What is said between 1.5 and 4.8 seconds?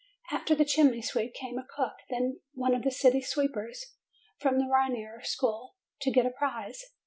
a cook; then came one of the city sweepers, from the